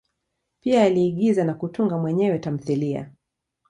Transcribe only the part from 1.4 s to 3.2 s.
na kutunga mwenyewe tamthilia.